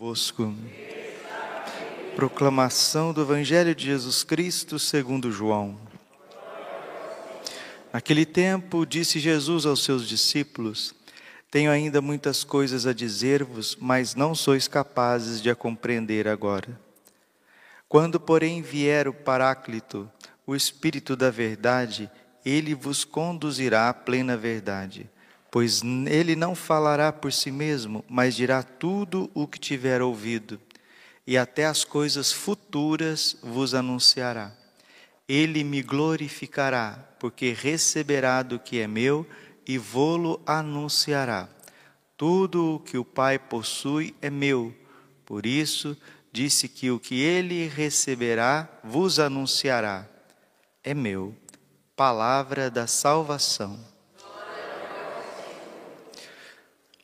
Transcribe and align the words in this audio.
Vosco. 0.00 0.54
Proclamação 2.16 3.12
do 3.12 3.20
Evangelho 3.20 3.74
de 3.74 3.84
Jesus 3.84 4.24
Cristo 4.24 4.78
segundo 4.78 5.30
João. 5.30 5.78
Naquele 7.92 8.24
tempo 8.24 8.86
disse 8.86 9.20
Jesus 9.20 9.66
aos 9.66 9.84
seus 9.84 10.08
discípulos: 10.08 10.94
Tenho 11.50 11.70
ainda 11.70 12.00
muitas 12.00 12.42
coisas 12.42 12.86
a 12.86 12.94
dizer-vos, 12.94 13.76
mas 13.78 14.14
não 14.14 14.34
sois 14.34 14.66
capazes 14.66 15.42
de 15.42 15.50
a 15.50 15.54
compreender 15.54 16.26
agora. 16.26 16.80
Quando, 17.86 18.18
porém, 18.18 18.62
vier 18.62 19.06
o 19.06 19.12
Paráclito, 19.12 20.10
o 20.46 20.56
Espírito 20.56 21.14
da 21.14 21.30
Verdade, 21.30 22.10
ele 22.42 22.74
vos 22.74 23.04
conduzirá 23.04 23.90
à 23.90 23.92
plena 23.92 24.34
verdade 24.34 25.10
pois 25.50 25.82
ele 25.82 26.36
não 26.36 26.54
falará 26.54 27.12
por 27.12 27.32
si 27.32 27.50
mesmo, 27.50 28.04
mas 28.08 28.34
dirá 28.34 28.62
tudo 28.62 29.30
o 29.34 29.46
que 29.46 29.58
tiver 29.58 30.00
ouvido, 30.00 30.60
e 31.26 31.36
até 31.36 31.66
as 31.66 31.84
coisas 31.84 32.32
futuras 32.32 33.36
vos 33.42 33.74
anunciará. 33.74 34.52
Ele 35.28 35.62
me 35.64 35.82
glorificará, 35.82 36.98
porque 37.18 37.52
receberá 37.52 38.42
do 38.42 38.58
que 38.58 38.80
é 38.80 38.86
meu 38.86 39.26
e 39.66 39.78
vô-lo 39.78 40.40
anunciará. 40.46 41.48
Tudo 42.16 42.76
o 42.76 42.80
que 42.80 42.98
o 42.98 43.04
Pai 43.04 43.38
possui 43.38 44.14
é 44.20 44.28
meu, 44.28 44.74
por 45.24 45.46
isso 45.46 45.96
disse 46.32 46.68
que 46.68 46.90
o 46.90 46.98
que 46.98 47.20
ele 47.20 47.66
receberá 47.66 48.68
vos 48.84 49.18
anunciará. 49.18 50.06
É 50.82 50.94
meu. 50.94 51.34
Palavra 51.94 52.70
da 52.70 52.86
salvação. 52.86 53.78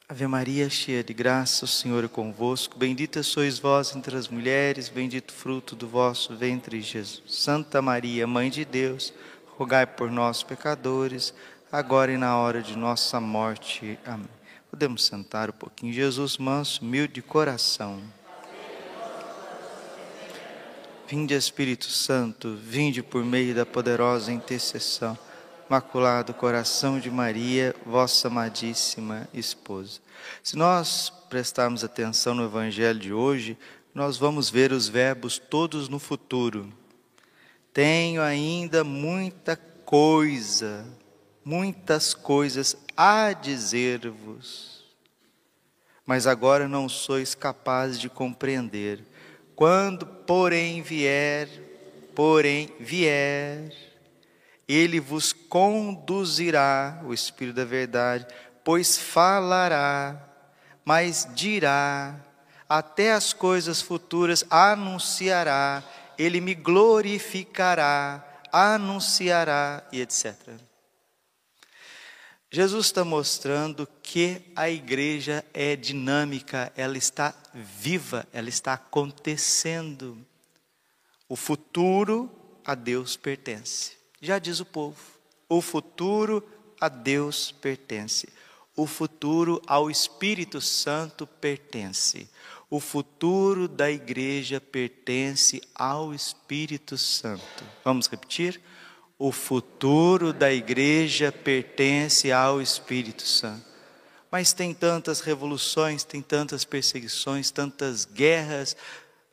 Ave 0.08 0.24
Maria, 0.28 0.70
cheia 0.70 1.02
de 1.02 1.12
graça, 1.12 1.64
o 1.64 1.68
Senhor 1.68 2.04
é 2.04 2.06
convosco. 2.06 2.78
Bendita 2.78 3.24
sois 3.24 3.58
vós 3.58 3.96
entre 3.96 4.16
as 4.16 4.28
mulheres, 4.28 4.88
bendito 4.88 5.32
fruto 5.32 5.74
do 5.74 5.88
vosso 5.88 6.36
ventre, 6.36 6.80
Jesus. 6.80 7.24
Santa 7.26 7.82
Maria, 7.82 8.24
Mãe 8.24 8.48
de 8.48 8.64
Deus, 8.64 9.12
rogai 9.58 9.84
por 9.84 10.08
nós, 10.08 10.44
pecadores, 10.44 11.34
agora 11.72 12.12
e 12.12 12.16
na 12.16 12.38
hora 12.38 12.62
de 12.62 12.78
nossa 12.78 13.18
morte. 13.18 13.98
Amém. 14.06 14.28
Podemos 14.70 15.04
sentar 15.04 15.50
um 15.50 15.54
pouquinho. 15.54 15.92
Jesus, 15.92 16.38
manso, 16.38 16.82
humilde 16.82 17.14
de 17.14 17.22
coração. 17.22 18.00
Vinde, 21.08 21.34
Espírito 21.34 21.86
Santo, 21.86 22.54
vinde 22.54 23.02
por 23.02 23.24
meio 23.24 23.56
da 23.56 23.66
poderosa 23.66 24.30
intercessão 24.30 25.18
Imaculado 25.68 26.32
Coração 26.32 27.00
de 27.00 27.10
Maria, 27.10 27.74
vossa 27.84 28.28
amadíssima 28.28 29.28
esposa. 29.34 29.98
Se 30.40 30.56
nós 30.56 31.10
prestarmos 31.28 31.82
atenção 31.82 32.36
no 32.36 32.44
Evangelho 32.44 33.00
de 33.00 33.12
hoje, 33.12 33.58
nós 33.92 34.16
vamos 34.16 34.48
ver 34.48 34.70
os 34.70 34.86
verbos 34.86 35.38
todos 35.38 35.88
no 35.88 35.98
futuro. 35.98 36.72
Tenho 37.72 38.22
ainda 38.22 38.84
muita 38.84 39.56
coisa, 39.56 40.86
muitas 41.44 42.14
coisas 42.14 42.76
a 42.96 43.32
dizer-vos, 43.32 44.84
mas 46.06 46.28
agora 46.28 46.68
não 46.68 46.88
sois 46.88 47.34
capazes 47.34 47.98
de 47.98 48.08
compreender. 48.08 49.02
Quando, 49.56 50.06
porém, 50.06 50.80
vier, 50.80 51.48
porém, 52.14 52.70
vier, 52.78 53.95
ele 54.68 54.98
vos 54.98 55.32
conduzirá, 55.32 57.00
o 57.04 57.14
Espírito 57.14 57.56
da 57.56 57.64
Verdade, 57.64 58.26
pois 58.64 58.98
falará, 58.98 60.20
mas 60.84 61.28
dirá, 61.34 62.20
até 62.68 63.12
as 63.12 63.32
coisas 63.32 63.80
futuras 63.80 64.44
anunciará, 64.50 65.84
ele 66.18 66.40
me 66.40 66.54
glorificará, 66.54 68.24
anunciará 68.52 69.86
e 69.92 70.00
etc. 70.00 70.34
Jesus 72.50 72.86
está 72.86 73.04
mostrando 73.04 73.86
que 74.02 74.40
a 74.56 74.70
igreja 74.70 75.44
é 75.52 75.76
dinâmica, 75.76 76.72
ela 76.76 76.96
está 76.96 77.34
viva, 77.52 78.26
ela 78.32 78.48
está 78.48 78.72
acontecendo. 78.72 80.26
O 81.28 81.36
futuro 81.36 82.30
a 82.64 82.74
Deus 82.74 83.16
pertence. 83.16 83.96
Já 84.20 84.38
diz 84.38 84.60
o 84.60 84.64
povo: 84.64 84.96
o 85.48 85.60
futuro 85.60 86.42
a 86.80 86.88
Deus 86.88 87.52
pertence, 87.52 88.28
o 88.74 88.86
futuro 88.86 89.60
ao 89.66 89.90
Espírito 89.90 90.60
Santo 90.60 91.26
pertence, 91.26 92.28
o 92.70 92.80
futuro 92.80 93.68
da 93.68 93.90
igreja 93.90 94.60
pertence 94.60 95.60
ao 95.74 96.14
Espírito 96.14 96.96
Santo. 96.96 97.64
Vamos 97.84 98.06
repetir? 98.06 98.60
O 99.18 99.32
futuro 99.32 100.32
da 100.32 100.52
igreja 100.52 101.32
pertence 101.32 102.30
ao 102.30 102.60
Espírito 102.60 103.22
Santo. 103.22 103.64
Mas 104.30 104.52
tem 104.52 104.74
tantas 104.74 105.20
revoluções, 105.20 106.04
tem 106.04 106.20
tantas 106.20 106.64
perseguições, 106.64 107.50
tantas 107.50 108.04
guerras, 108.04 108.76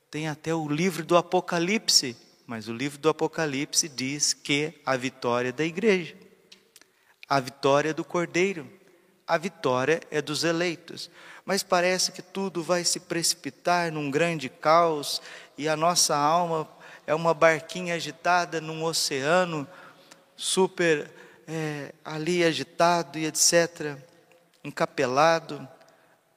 tem 0.09 0.29
até 0.29 0.53
o 0.53 0.69
livro 0.69 1.03
do 1.03 1.17
Apocalipse 1.17 2.15
mas 2.45 2.67
o 2.67 2.73
livro 2.73 2.99
do 2.99 3.09
Apocalipse 3.09 3.87
diz 3.87 4.33
que 4.33 4.79
a 4.85 4.97
vitória 4.97 5.49
é 5.49 5.51
da 5.51 5.63
igreja, 5.63 6.15
a 7.27 7.39
vitória 7.39 7.89
é 7.89 7.93
do 7.93 8.03
cordeiro, 8.03 8.69
a 9.25 9.37
vitória 9.37 10.01
é 10.11 10.21
dos 10.21 10.43
eleitos. 10.43 11.09
Mas 11.45 11.63
parece 11.63 12.11
que 12.11 12.21
tudo 12.21 12.61
vai 12.61 12.83
se 12.83 12.99
precipitar 12.99 13.91
num 13.91 14.11
grande 14.11 14.49
caos 14.49 15.21
e 15.57 15.67
a 15.67 15.75
nossa 15.75 16.15
alma 16.15 16.67
é 17.05 17.13
uma 17.13 17.33
barquinha 17.33 17.95
agitada 17.95 18.61
num 18.61 18.83
oceano 18.83 19.67
super 20.35 21.09
é, 21.47 21.93
ali 22.03 22.43
agitado 22.43 23.17
e 23.17 23.25
etc., 23.25 23.97
encapelado. 24.63 25.67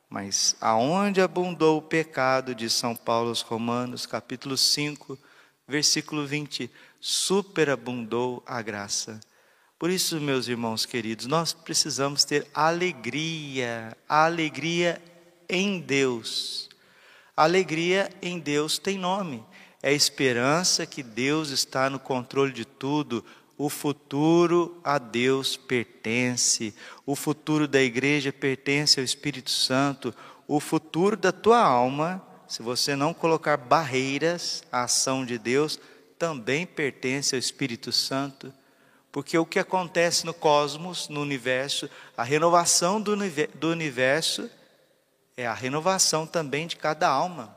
Mas 0.09 0.57
aonde 0.61 1.21
abundou 1.21 1.79
o 1.79 1.83
pecado, 1.83 2.55
de 2.55 2.71
São 2.71 2.95
Paulo 2.95 3.29
aos 3.29 3.43
Romanos, 3.43 4.07
capítulo 4.07 4.57
5, 4.57 5.19
versículo 5.67 6.27
20: 6.27 6.71
superabundou 7.01 8.43
a 8.47 8.63
graça. 8.63 9.21
Por 9.79 9.91
isso, 9.91 10.21
meus 10.21 10.49
irmãos 10.49 10.87
queridos, 10.87 11.27
nós 11.27 11.53
precisamos 11.53 12.25
ter 12.25 12.47
alegria, 12.55 13.97
alegria 14.09 15.03
em 15.49 15.79
Deus. 15.79 16.69
alegria 17.37 18.11
em 18.23 18.39
Deus 18.39 18.79
tem 18.79 18.97
nome, 18.97 19.45
é 19.83 19.93
esperança 19.93 20.87
que 20.87 21.03
Deus 21.03 21.51
está 21.51 21.91
no 21.91 21.99
controle 21.99 22.53
de 22.53 22.65
tudo. 22.65 23.23
O 23.59 23.69
futuro 23.69 24.81
a 24.83 24.99
Deus 24.99 25.57
pertence, 25.57 26.75
o 27.05 27.15
futuro 27.15 27.69
da 27.69 27.83
igreja 27.83 28.33
pertence 28.33 28.99
ao 28.99 29.05
Espírito 29.05 29.51
Santo, 29.51 30.15
o 30.49 30.61
futuro 30.61 31.17
da 31.17 31.33
tua 31.33 31.61
alma 31.61 32.23
se 32.49 32.63
você 32.63 32.95
não 32.95 33.13
colocar 33.13 33.57
barreiras 33.57 34.63
à 34.71 34.85
ação 34.85 35.25
de 35.25 35.39
Deus, 35.39 35.79
também 36.19 36.67
pertence 36.67 37.35
ao 37.35 37.39
Espírito 37.39 37.93
Santo, 37.93 38.53
porque 39.11 39.37
o 39.39 39.47
que 39.47 39.59
acontece 39.59 40.27
no 40.27 40.35
cosmos, 40.35 41.09
no 41.09 41.21
universo, 41.21 41.89
a 42.17 42.23
renovação 42.23 43.01
do, 43.01 43.17
do 43.55 43.71
universo 43.71 44.51
é 45.37 45.47
a 45.47 45.55
renovação 45.55 46.27
também 46.27 46.67
de 46.67 46.77
cada 46.77 47.09
alma. 47.09 47.57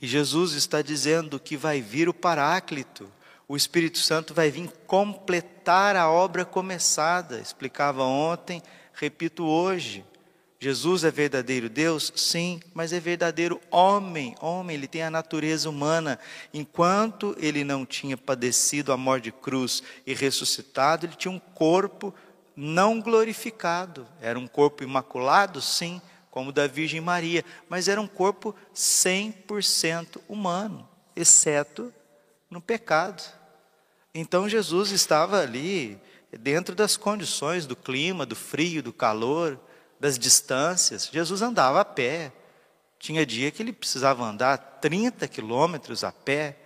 E 0.00 0.06
Jesus 0.06 0.52
está 0.52 0.82
dizendo 0.82 1.38
que 1.38 1.56
vai 1.56 1.80
vir 1.80 2.08
o 2.08 2.14
Paráclito, 2.14 3.10
o 3.46 3.56
Espírito 3.56 3.98
Santo 3.98 4.32
vai 4.32 4.50
vir 4.50 4.70
completar 4.86 5.96
a 5.96 6.10
obra 6.10 6.44
começada. 6.44 7.38
Explicava 7.38 8.02
ontem, 8.02 8.62
repito 8.94 9.44
hoje. 9.44 10.04
Jesus 10.64 11.04
é 11.04 11.10
verdadeiro 11.10 11.68
Deus? 11.68 12.10
Sim, 12.16 12.58
mas 12.72 12.90
é 12.90 12.98
verdadeiro 12.98 13.60
homem. 13.70 14.34
Homem, 14.40 14.74
ele 14.74 14.88
tem 14.88 15.02
a 15.02 15.10
natureza 15.10 15.68
humana. 15.68 16.18
Enquanto 16.54 17.36
ele 17.38 17.62
não 17.62 17.84
tinha 17.84 18.16
padecido 18.16 18.90
a 18.90 18.96
morte 18.96 19.24
de 19.24 19.32
cruz 19.32 19.82
e 20.06 20.14
ressuscitado, 20.14 21.04
ele 21.04 21.16
tinha 21.16 21.30
um 21.30 21.38
corpo 21.38 22.14
não 22.56 22.98
glorificado. 22.98 24.08
Era 24.22 24.38
um 24.38 24.46
corpo 24.46 24.82
imaculado, 24.82 25.60
sim, 25.60 26.00
como 26.30 26.48
o 26.48 26.52
da 26.52 26.66
Virgem 26.66 26.98
Maria, 26.98 27.44
mas 27.68 27.86
era 27.86 28.00
um 28.00 28.08
corpo 28.08 28.54
100% 28.74 30.18
humano, 30.26 30.88
exceto 31.14 31.92
no 32.48 32.62
pecado. 32.62 33.22
Então 34.14 34.48
Jesus 34.48 34.92
estava 34.92 35.42
ali 35.42 36.00
dentro 36.40 36.74
das 36.74 36.96
condições 36.96 37.66
do 37.66 37.76
clima, 37.76 38.24
do 38.24 38.34
frio, 38.34 38.82
do 38.82 38.94
calor 38.94 39.60
das 40.04 40.18
distâncias. 40.18 41.08
Jesus 41.10 41.40
andava 41.40 41.80
a 41.80 41.84
pé. 41.84 42.30
Tinha 42.98 43.24
dia 43.24 43.50
que 43.50 43.62
ele 43.62 43.72
precisava 43.72 44.22
andar 44.22 44.58
30 44.58 45.26
quilômetros 45.26 46.04
a 46.04 46.12
pé, 46.12 46.58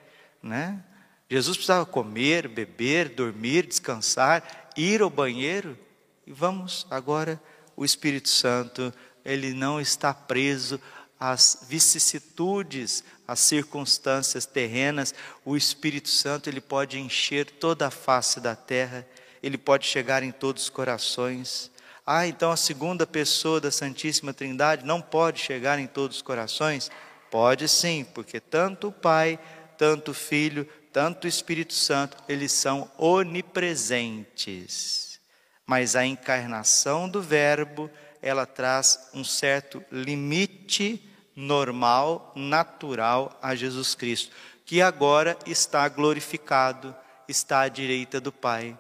né? 0.43 0.83
Jesus 1.31 1.57
precisava 1.57 1.87
comer, 1.87 2.49
beber, 2.49 3.11
dormir, 3.11 3.65
descansar, 3.65 4.73
ir 4.77 5.03
ao 5.03 5.09
banheiro. 5.09 5.79
E 6.27 6.33
vamos 6.33 6.85
agora, 6.91 7.41
o 7.77 7.85
Espírito 7.85 8.29
Santo, 8.29 8.93
ele 9.25 9.53
não 9.53 9.81
está 9.81 10.13
preso 10.13 10.81
as 11.21 11.65
vicissitudes, 11.69 13.05
as 13.27 13.39
circunstâncias 13.39 14.47
terrenas, 14.47 15.15
o 15.45 15.57
Espírito 15.57 16.09
Santo 16.09 16.51
ele 16.51 16.61
pode 16.61 16.99
encher 16.99 17.49
toda 17.49 17.87
a 17.87 17.91
face 17.91 18.41
da 18.41 18.57
terra, 18.57 19.07
ele 19.41 19.57
pode 19.57 19.87
chegar 19.87 20.25
em 20.25 20.33
todos 20.33 20.65
os 20.65 20.71
corações. 20.71 21.71
Ah, 22.11 22.27
então 22.27 22.51
a 22.51 22.57
segunda 22.57 23.07
pessoa 23.07 23.61
da 23.61 23.71
Santíssima 23.71 24.33
Trindade 24.33 24.83
não 24.83 24.99
pode 24.99 25.41
chegar 25.41 25.79
em 25.79 25.87
todos 25.87 26.17
os 26.17 26.23
corações? 26.23 26.91
Pode 27.31 27.69
sim, 27.69 28.07
porque 28.15 28.41
tanto 28.41 28.89
o 28.89 28.93
Pai, 28.93 29.39
tanto 29.77 30.13
o 30.13 30.15
Filho, 30.15 30.67
tanto 30.91 31.27
o 31.27 31.29
Espírito 31.29 31.75
Santo, 31.75 32.17
eles 32.27 32.51
são 32.51 32.91
onipresentes. 32.97 35.21
Mas 35.67 35.95
a 35.95 36.07
encarnação 36.07 37.11
do 37.11 37.21
Verbo, 37.21 37.91
ela 38.23 38.47
traz 38.47 39.11
um 39.13 39.23
certo 39.23 39.85
limite 39.93 41.07
normal, 41.37 42.33
natural 42.35 43.39
a 43.43 43.55
Jesus 43.55 43.95
Cristo, 43.95 44.35
que 44.65 44.81
agora 44.81 45.37
está 45.45 45.87
glorificado, 45.91 46.97
está 47.29 47.61
à 47.61 47.69
direita 47.69 48.19
do 48.19 48.33
Pai. 48.33 48.79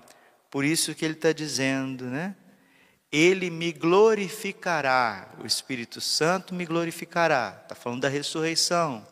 Por 0.51 0.65
isso 0.65 0.95
que 0.95 1.05
ele 1.05 1.13
está 1.13 1.31
dizendo, 1.31 2.07
né? 2.07 2.35
Ele 3.11 3.49
me 3.49 3.73
glorificará, 3.73 5.31
o 5.43 5.47
Espírito 5.47 6.01
Santo 6.01 6.55
me 6.55 6.67
glorificará. 6.67 7.59
Está 7.63 7.75
falando 7.75 8.03
da 8.03 8.09
ressurreição. 8.09 9.07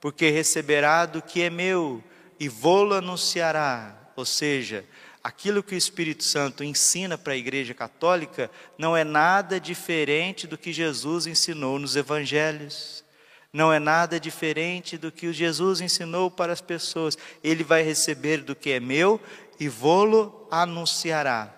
Porque 0.00 0.30
receberá 0.30 1.06
do 1.06 1.22
que 1.22 1.42
é 1.42 1.50
meu 1.50 2.02
e 2.40 2.48
vou-lo 2.48 2.94
anunciará. 2.94 3.96
Ou 4.16 4.24
seja, 4.24 4.84
aquilo 5.22 5.62
que 5.62 5.74
o 5.74 5.78
Espírito 5.78 6.24
Santo 6.24 6.64
ensina 6.64 7.16
para 7.16 7.34
a 7.34 7.36
Igreja 7.36 7.72
Católica 7.72 8.50
não 8.76 8.96
é 8.96 9.04
nada 9.04 9.60
diferente 9.60 10.46
do 10.46 10.58
que 10.58 10.72
Jesus 10.72 11.26
ensinou 11.26 11.78
nos 11.78 11.94
Evangelhos. 11.94 13.04
Não 13.52 13.72
é 13.72 13.78
nada 13.78 14.18
diferente 14.18 14.98
do 14.98 15.10
que 15.10 15.32
Jesus 15.32 15.80
ensinou 15.80 16.30
para 16.30 16.52
as 16.52 16.60
pessoas. 16.60 17.16
Ele 17.42 17.62
vai 17.62 17.82
receber 17.82 18.42
do 18.42 18.56
que 18.56 18.70
é 18.70 18.80
meu 18.80 19.20
e 19.58 19.68
vou-lo 19.68 20.46
anunciará. 20.50 21.55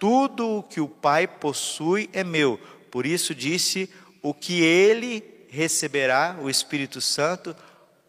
Tudo 0.00 0.58
o 0.58 0.62
que 0.64 0.80
o 0.80 0.88
Pai 0.88 1.28
possui 1.28 2.10
é 2.12 2.24
meu. 2.24 2.58
Por 2.90 3.06
isso 3.06 3.32
disse: 3.32 3.88
o 4.20 4.34
que 4.34 4.62
ele 4.62 5.22
receberá, 5.48 6.36
o 6.40 6.50
Espírito 6.50 7.00
Santo, 7.00 7.54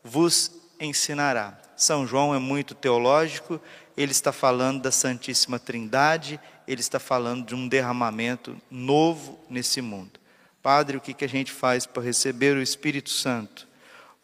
vos 0.03 0.51
ensinará. 0.79 1.59
São 1.75 2.07
João 2.07 2.33
é 2.33 2.39
muito 2.39 2.73
teológico, 2.73 3.59
ele 3.97 4.11
está 4.11 4.31
falando 4.31 4.81
da 4.81 4.91
Santíssima 4.91 5.59
Trindade, 5.59 6.39
ele 6.67 6.81
está 6.81 6.99
falando 6.99 7.45
de 7.45 7.55
um 7.55 7.67
derramamento 7.67 8.55
novo 8.69 9.39
nesse 9.49 9.81
mundo. 9.81 10.19
Padre, 10.61 10.97
o 10.97 11.01
que, 11.01 11.25
a 11.25 11.27
gente 11.27 11.51
faz 11.51 11.85
para 11.85 12.03
receber 12.03 12.55
o 12.55 12.61
Espírito 12.61 13.09
Santo? 13.09 13.67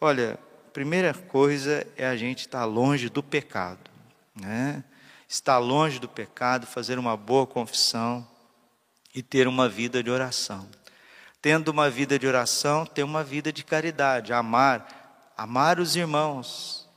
Olha, 0.00 0.38
primeira 0.72 1.12
coisa 1.12 1.86
é 1.96 2.06
a 2.06 2.16
gente 2.16 2.40
estar 2.40 2.64
longe 2.64 3.08
do 3.08 3.22
pecado, 3.22 3.90
né? 4.34 4.84
Estar 5.28 5.58
longe 5.58 5.98
do 5.98 6.08
pecado, 6.08 6.66
fazer 6.66 6.98
uma 6.98 7.16
boa 7.16 7.46
confissão 7.46 8.26
e 9.14 9.22
ter 9.22 9.46
uma 9.46 9.68
vida 9.68 10.02
de 10.02 10.10
oração. 10.10 10.66
Tendo 11.42 11.68
uma 11.68 11.90
vida 11.90 12.18
de 12.18 12.26
oração, 12.26 12.86
ter 12.86 13.02
uma 13.02 13.22
vida 13.22 13.52
de 13.52 13.62
caridade, 13.62 14.32
amar, 14.32 15.32
amar 15.36 15.78
os 15.78 15.94
irmãos 15.94 16.88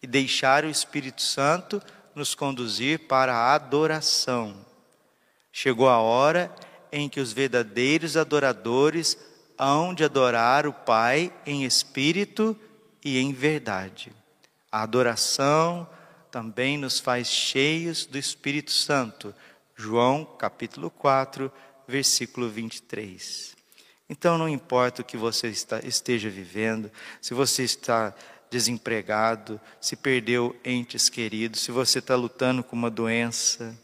e 0.00 0.06
deixar 0.06 0.64
o 0.64 0.70
Espírito 0.70 1.20
Santo 1.20 1.82
nos 2.14 2.34
conduzir 2.34 3.08
para 3.08 3.34
a 3.34 3.54
adoração. 3.54 4.54
Chegou 5.52 5.88
a 5.88 5.98
hora 5.98 6.54
em 6.92 7.08
que 7.08 7.20
os 7.20 7.32
verdadeiros 7.32 8.16
adoradores 8.16 9.18
hão 9.58 9.92
de 9.92 10.04
adorar 10.04 10.66
o 10.66 10.72
Pai 10.72 11.32
em 11.44 11.64
espírito 11.64 12.56
e 13.04 13.18
em 13.18 13.32
verdade. 13.32 14.12
A 14.72 14.82
adoração, 14.82 15.86
também 16.30 16.78
nos 16.78 17.00
faz 17.00 17.28
cheios 17.28 18.06
do 18.06 18.16
Espírito 18.16 18.70
Santo. 18.70 19.34
João 19.76 20.24
capítulo 20.24 20.90
4, 20.90 21.50
versículo 21.88 22.48
23. 22.48 23.56
Então 24.08 24.36
não 24.36 24.48
importa 24.48 25.02
o 25.02 25.04
que 25.04 25.16
você 25.16 25.48
está, 25.48 25.80
esteja 25.80 26.28
vivendo, 26.28 26.90
se 27.20 27.32
você 27.32 27.62
está 27.62 28.14
desempregado, 28.50 29.60
se 29.80 29.94
perdeu 29.96 30.58
entes 30.64 31.08
queridos, 31.08 31.60
se 31.60 31.70
você 31.70 32.00
está 32.00 32.16
lutando 32.16 32.64
com 32.64 32.74
uma 32.74 32.90
doença, 32.90 33.76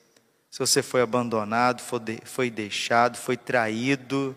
se 0.51 0.59
você 0.59 0.83
foi 0.83 1.01
abandonado, 1.01 1.81
foi, 1.81 2.01
de, 2.01 2.19
foi 2.25 2.51
deixado, 2.51 3.17
foi 3.17 3.37
traído, 3.37 4.37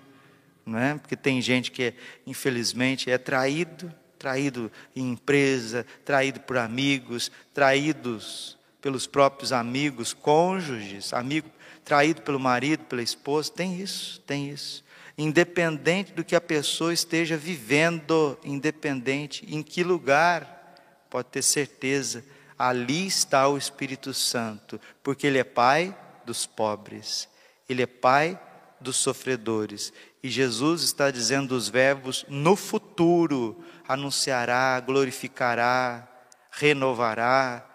não 0.65 0.77
é? 0.77 0.95
Porque 0.95 1.15
tem 1.15 1.41
gente 1.41 1.71
que, 1.71 1.93
infelizmente, 2.27 3.09
é 3.09 3.17
traído 3.17 3.91
traído 4.19 4.69
em 4.93 5.11
empresa, 5.11 5.85
traído 6.03 6.41
por 6.41 6.57
amigos, 6.57 7.31
traídos 7.53 8.57
pelos 8.81 9.07
próprios 9.07 9.53
amigos, 9.53 10.13
cônjuges, 10.13 11.13
amigo, 11.13 11.49
traído 11.83 12.21
pelo 12.21 12.39
marido, 12.39 12.83
pela 12.83 13.01
esposa, 13.01 13.51
tem 13.51 13.81
isso, 13.81 14.19
tem 14.21 14.49
isso. 14.49 14.83
Independente 15.17 16.13
do 16.13 16.23
que 16.23 16.35
a 16.35 16.41
pessoa 16.41 16.93
esteja 16.93 17.35
vivendo, 17.35 18.37
independente 18.43 19.45
em 19.49 19.63
que 19.63 19.83
lugar, 19.83 20.75
pode 21.09 21.29
ter 21.29 21.41
certeza, 21.41 22.23
ali 22.57 23.07
está 23.07 23.47
o 23.47 23.57
Espírito 23.57 24.13
Santo, 24.13 24.79
porque 25.01 25.27
Ele 25.27 25.39
é 25.39 25.43
Pai 25.43 25.97
dos 26.25 26.45
pobres, 26.45 27.27
Ele 27.67 27.81
é 27.81 27.87
Pai 27.87 28.39
dos 28.79 28.97
sofredores. 28.97 29.91
E 30.21 30.29
Jesus 30.29 30.83
está 30.83 31.09
dizendo 31.11 31.53
os 31.55 31.69
verbos 31.69 32.25
no 32.27 32.55
futuro, 32.55 33.63
anunciará, 33.87 34.79
glorificará, 34.79 36.07
renovará, 36.51 37.65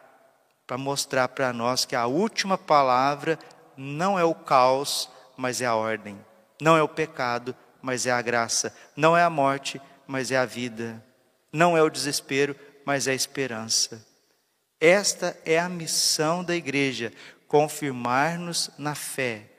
para 0.67 0.79
mostrar 0.79 1.29
para 1.29 1.53
nós 1.53 1.85
que 1.85 1.97
a 1.97 2.07
última 2.07 2.59
palavra 2.59 3.39
não 3.77 4.19
é 4.19 4.25
o 4.25 4.35
caos, 4.35 5.11
mas 5.37 5.61
é 5.61 5.67
a 5.67 5.75
ordem. 5.75 6.19
Não 6.61 6.77
é 6.77 6.83
o 6.83 6.89
pecado, 6.89 7.55
mas 7.83 8.07
é 8.07 8.11
a 8.11 8.23
graça. 8.23 8.75
Não 8.97 9.17
é 9.17 9.23
a 9.23 9.31
morte, 9.31 9.81
mas 10.07 10.31
é 10.31 10.37
a 10.37 10.47
vida. 10.47 11.05
Não 11.53 11.77
é 11.77 11.83
o 11.83 11.91
desespero, 11.91 12.57
mas 12.85 13.07
é 13.07 13.13
a 13.13 13.15
esperança. 13.15 14.07
Esta 14.81 15.37
é 15.45 15.59
a 15.59 15.69
missão 15.69 16.45
da 16.45 16.55
igreja, 16.55 17.13
confirmar-nos 17.49 18.71
na 18.77 18.95
fé. 18.95 19.51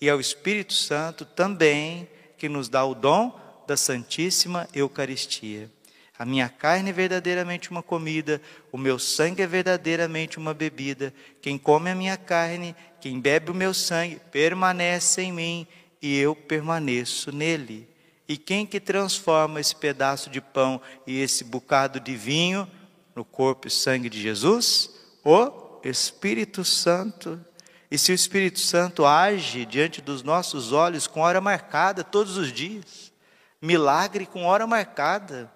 E 0.00 0.08
é 0.08 0.14
o 0.14 0.20
Espírito 0.20 0.72
Santo 0.72 1.24
também 1.24 2.08
que 2.38 2.48
nos 2.48 2.68
dá 2.68 2.84
o 2.84 2.94
dom 2.94 3.38
da 3.66 3.76
Santíssima 3.76 4.68
Eucaristia. 4.72 5.70
A 6.18 6.24
minha 6.24 6.48
carne 6.48 6.90
é 6.90 6.92
verdadeiramente 6.92 7.70
uma 7.70 7.82
comida, 7.82 8.40
o 8.72 8.78
meu 8.78 8.98
sangue 8.98 9.42
é 9.42 9.46
verdadeiramente 9.46 10.38
uma 10.38 10.52
bebida. 10.52 11.14
Quem 11.40 11.56
come 11.56 11.90
a 11.90 11.94
minha 11.94 12.16
carne, 12.16 12.74
quem 13.00 13.20
bebe 13.20 13.50
o 13.52 13.54
meu 13.54 13.72
sangue, 13.72 14.20
permanece 14.32 15.22
em 15.22 15.32
mim 15.32 15.66
e 16.02 16.16
eu 16.18 16.34
permaneço 16.34 17.30
nele. 17.30 17.88
E 18.28 18.36
quem 18.36 18.66
que 18.66 18.80
transforma 18.80 19.60
esse 19.60 19.76
pedaço 19.76 20.28
de 20.28 20.40
pão 20.40 20.80
e 21.06 21.20
esse 21.20 21.44
bocado 21.44 22.00
de 22.00 22.16
vinho 22.16 22.68
no 23.14 23.24
corpo 23.24 23.68
e 23.68 23.70
sangue 23.70 24.10
de 24.10 24.20
Jesus? 24.20 24.90
O 25.24 25.78
Espírito 25.84 26.64
Santo. 26.64 27.40
E 27.90 27.96
se 27.96 28.12
o 28.12 28.14
Espírito 28.14 28.60
Santo 28.60 29.06
age 29.06 29.64
diante 29.64 30.00
dos 30.00 30.22
nossos 30.22 30.72
olhos 30.72 31.06
com 31.06 31.20
hora 31.20 31.40
marcada 31.40 32.04
todos 32.04 32.36
os 32.36 32.52
dias, 32.52 33.12
milagre 33.60 34.26
com 34.26 34.44
hora 34.44 34.66
marcada, 34.66 35.50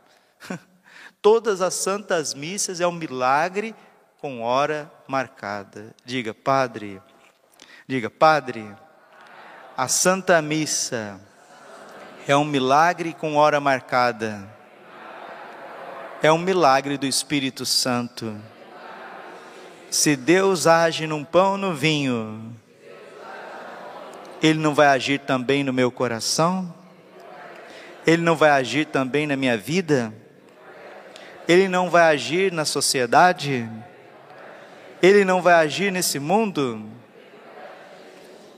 Todas 1.21 1.62
as 1.62 1.75
santas 1.75 2.35
missas 2.35 2.81
é 2.81 2.87
um 2.87 2.93
milagre 2.93 3.77
com 4.19 4.43
hora 4.43 4.91
marcada. 5.07 5.95
Diga, 6.05 6.35
Padre. 6.35 7.01
Diga, 7.87 8.11
Padre. 8.11 8.75
A 9.77 9.87
Santa 9.87 10.43
Missa 10.43 11.21
é 12.27 12.37
um 12.37 12.45
milagre 12.45 13.15
com 13.15 13.37
hora 13.37 13.61
marcada. 13.61 14.49
É 16.21 16.33
um 16.33 16.39
milagre 16.39 16.99
do 16.99 17.07
Espírito 17.07 17.65
Santo. 17.65 18.37
Se 19.92 20.16
Deus 20.16 20.66
age 20.66 21.06
num 21.06 21.22
pão 21.22 21.58
no 21.58 21.75
vinho, 21.75 22.58
Ele 24.42 24.58
não 24.58 24.75
vai 24.75 24.87
agir 24.87 25.20
também 25.20 25.62
no 25.62 25.70
meu 25.70 25.92
coração? 25.92 26.75
Ele 28.06 28.22
não 28.22 28.34
vai 28.34 28.49
agir 28.49 28.87
também 28.87 29.26
na 29.26 29.37
minha 29.37 29.54
vida? 29.54 30.11
Ele 31.46 31.68
não 31.68 31.90
vai 31.90 32.04
agir 32.04 32.50
na 32.50 32.64
sociedade? 32.64 33.68
Ele 35.02 35.26
não 35.26 35.42
vai 35.42 35.52
agir 35.52 35.92
nesse 35.92 36.18
mundo? 36.18 36.88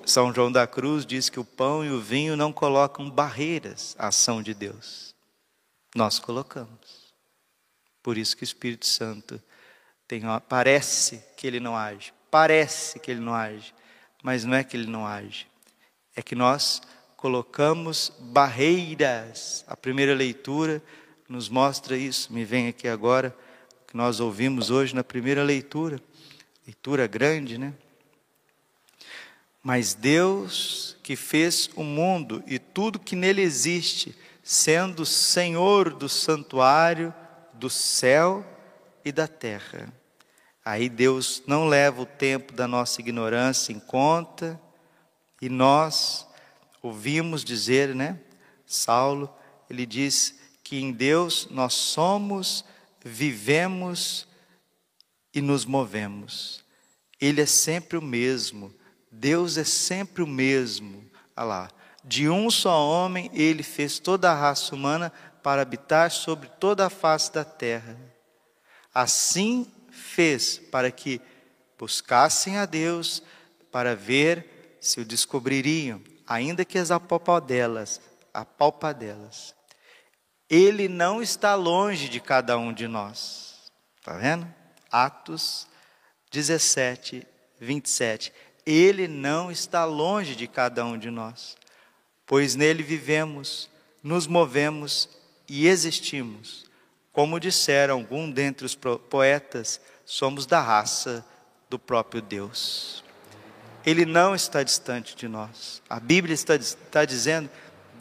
São 0.06 0.32
João 0.32 0.52
da 0.52 0.68
Cruz 0.68 1.04
diz 1.04 1.28
que 1.28 1.40
o 1.40 1.44
pão 1.44 1.84
e 1.84 1.90
o 1.90 2.00
vinho 2.00 2.36
não 2.36 2.52
colocam 2.52 3.10
barreiras 3.10 3.96
à 3.98 4.06
ação 4.06 4.40
de 4.40 4.54
Deus. 4.54 5.12
Nós 5.96 6.20
colocamos. 6.20 7.12
Por 8.04 8.16
isso 8.16 8.36
que 8.36 8.44
o 8.44 8.46
Espírito 8.46 8.86
Santo 8.86 9.42
tem, 10.06 10.22
parece 10.48 11.22
que 11.36 11.46
ele 11.46 11.60
não 11.60 11.76
age, 11.76 12.12
parece 12.30 12.98
que 12.98 13.10
ele 13.10 13.20
não 13.20 13.34
age, 13.34 13.74
mas 14.22 14.44
não 14.44 14.54
é 14.54 14.64
que 14.64 14.76
ele 14.76 14.86
não 14.86 15.06
age, 15.06 15.46
é 16.14 16.22
que 16.22 16.34
nós 16.34 16.82
colocamos 17.24 18.12
barreiras. 18.20 19.64
A 19.66 19.74
primeira 19.74 20.14
leitura 20.14 20.82
nos 21.26 21.48
mostra 21.48 21.96
isso. 21.96 22.30
Me 22.30 22.44
vem 22.44 22.68
aqui 22.68 22.86
agora 22.86 23.34
que 23.86 23.96
nós 23.96 24.20
ouvimos 24.20 24.70
hoje 24.70 24.94
na 24.94 25.02
primeira 25.02 25.42
leitura. 25.42 25.98
Leitura 26.66 27.06
grande, 27.06 27.56
né? 27.56 27.72
Mas 29.62 29.94
Deus 29.94 30.98
que 31.02 31.16
fez 31.16 31.70
o 31.74 31.82
mundo 31.82 32.44
e 32.46 32.58
tudo 32.58 32.98
que 32.98 33.16
nele 33.16 33.40
existe, 33.40 34.14
sendo 34.42 35.06
Senhor 35.06 35.94
do 35.94 36.10
santuário, 36.10 37.14
do 37.54 37.70
céu 37.70 38.44
e 39.04 39.12
da 39.12 39.28
terra. 39.28 39.92
Aí 40.64 40.88
Deus 40.88 41.42
não 41.46 41.68
leva 41.68 42.02
o 42.02 42.06
tempo 42.06 42.52
da 42.52 42.66
nossa 42.66 43.00
ignorância 43.00 43.72
em 43.72 43.78
conta, 43.78 44.60
e 45.40 45.48
nós 45.48 46.26
ouvimos 46.80 47.44
dizer, 47.44 47.94
né? 47.94 48.18
Saulo, 48.64 49.32
ele 49.68 49.84
diz 49.84 50.38
que 50.62 50.80
em 50.80 50.90
Deus 50.90 51.48
nós 51.50 51.74
somos, 51.74 52.64
vivemos 53.04 54.26
e 55.34 55.42
nos 55.42 55.66
movemos. 55.66 56.64
Ele 57.20 57.42
é 57.42 57.46
sempre 57.46 57.98
o 57.98 58.02
mesmo. 58.02 58.74
Deus 59.10 59.58
é 59.58 59.64
sempre 59.64 60.22
o 60.22 60.26
mesmo. 60.26 61.04
Olha 61.36 61.44
lá. 61.46 61.70
De 62.02 62.28
um 62.28 62.50
só 62.50 62.86
homem, 62.86 63.30
ele 63.32 63.62
fez 63.62 63.98
toda 63.98 64.30
a 64.30 64.34
raça 64.34 64.74
humana 64.74 65.12
para 65.42 65.62
habitar 65.62 66.10
sobre 66.10 66.48
toda 66.48 66.86
a 66.86 66.90
face 66.90 67.32
da 67.32 67.44
terra. 67.44 67.98
Assim 68.94 69.70
fez 69.90 70.58
para 70.70 70.90
que 70.90 71.20
buscassem 71.78 72.56
a 72.56 72.64
Deus 72.64 73.22
para 73.72 73.96
ver 73.96 74.78
se 74.80 75.00
o 75.00 75.04
descobririam, 75.04 76.00
ainda 76.26 76.64
que 76.64 76.78
as 76.78 76.90
apalpadelas, 76.90 78.00
apalpadelas. 78.32 79.54
Ele 80.48 80.88
não 80.88 81.20
está 81.20 81.54
longe 81.54 82.08
de 82.08 82.20
cada 82.20 82.56
um 82.56 82.72
de 82.72 82.86
nós. 82.86 83.72
Está 83.98 84.16
vendo? 84.16 84.46
Atos 84.92 85.66
17, 86.30 87.26
27. 87.58 88.32
Ele 88.66 89.08
não 89.08 89.50
está 89.50 89.84
longe 89.84 90.34
de 90.34 90.46
cada 90.46 90.84
um 90.84 90.98
de 90.98 91.10
nós, 91.10 91.56
pois 92.26 92.54
nele 92.54 92.82
vivemos, 92.82 93.68
nos 94.02 94.26
movemos 94.26 95.08
e 95.48 95.66
existimos. 95.66 96.64
Como 97.14 97.38
disseram 97.38 97.94
algum 97.94 98.28
dentre 98.28 98.66
os 98.66 98.74
poetas, 98.74 99.80
somos 100.04 100.46
da 100.46 100.60
raça 100.60 101.24
do 101.70 101.78
próprio 101.78 102.20
Deus. 102.20 103.04
Ele 103.86 104.04
não 104.04 104.34
está 104.34 104.64
distante 104.64 105.14
de 105.14 105.28
nós. 105.28 105.80
A 105.88 106.00
Bíblia 106.00 106.34
está, 106.34 106.56
está 106.56 107.04
dizendo: 107.04 107.48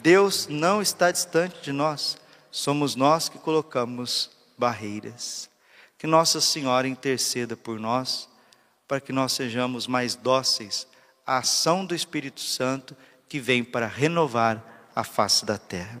Deus 0.02 0.48
não 0.48 0.82
está 0.82 1.12
distante 1.12 1.62
de 1.62 1.70
nós. 1.70 2.18
Somos 2.50 2.96
nós 2.96 3.28
que 3.28 3.38
colocamos 3.38 4.32
barreiras. 4.58 5.48
Que 5.96 6.08
Nossa 6.08 6.40
Senhora 6.40 6.88
interceda 6.88 7.56
por 7.56 7.78
nós, 7.78 8.28
para 8.88 9.00
que 9.00 9.12
nós 9.12 9.32
sejamos 9.32 9.86
mais 9.86 10.16
dóceis 10.16 10.88
à 11.24 11.38
ação 11.38 11.86
do 11.86 11.94
Espírito 11.94 12.40
Santo 12.40 12.96
que 13.28 13.38
vem 13.38 13.62
para 13.62 13.86
renovar 13.86 14.90
a 14.92 15.04
face 15.04 15.44
da 15.44 15.56
terra. 15.56 16.00